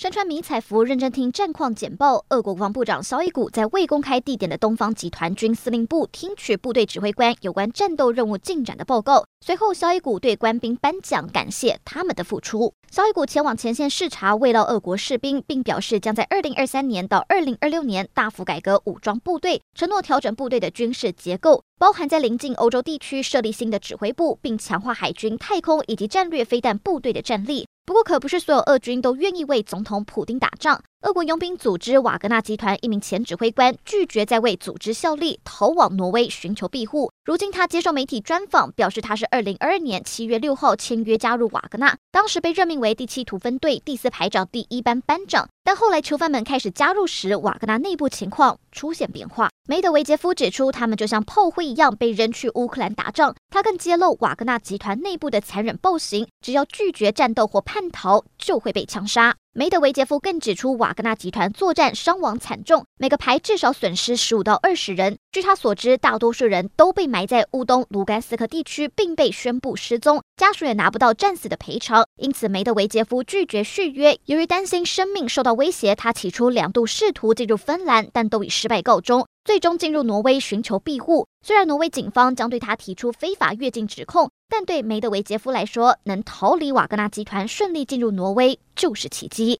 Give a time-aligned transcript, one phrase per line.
[0.00, 2.24] 身穿迷彩服，认真听战况简报。
[2.28, 9.24] 俄国国防部长肖伊古在未公开地点的东方集团军司令部听取部队指挥官有关战斗任务进展的报告。
[9.44, 12.72] 随后，肖伊古对官兵颁奖，感谢他们的付出。
[12.92, 27.66] 肖伊古前往前线视察慰劳俄国士兵，并表示将在二零二三年到二零二六年大幅改革武装部队，承诺调整部队的军事结构，包含在临近欧洲地区设立新的指挥部，并强化海军、太空以及战略飞弹部队的战力。
[27.88, 30.78] 不过，可不是所有俄军都愿意为总统普丁打仗。
[31.02, 37.12] 俄国佣兵组织瓦格纳集团一名前指挥官拒绝再为组织效力，逃往挪威寻求庇护。
[37.24, 45.48] 如今，他接受媒体专访，表示他是二零二二年七月六号签约加入瓦格纳，当时被任命为第七图分队第四排长第一班班长。
[45.62, 49.50] 但后来囚犯们开始加入时，瓦格纳内部情况出现变化。
[49.68, 53.36] 梅德韦杰夫指出，他们就像炮灰一样被扔去乌克兰打仗。
[53.50, 59.36] 他更揭露瓦格纳集团内部的残忍暴行，只要拒绝战斗或叛逃，就会被枪杀。
[59.54, 65.18] 梅德韦杰夫更指出，瓦格纳集团作战伤亡惨重，每个排至少损失十五到二十人。
[65.32, 72.06] 据他所知，大多数人都被埋在乌东卢甘斯克地区，并被宣布失踪，家属也拿不到战死的赔偿。
[72.18, 74.16] 因此，梅德韦杰夫拒绝续约。
[74.26, 79.26] 由于担心生命受到威胁，他起初两度试图进入芬兰，但都以失败告终。
[79.44, 81.26] 最终进入挪威寻求庇护。
[81.46, 89.56] 虽然挪威警方将对他提出非法越境指控，但对梅德韦杰夫来说，能逃离瓦格纳集团，顺利进入挪威就是奇迹。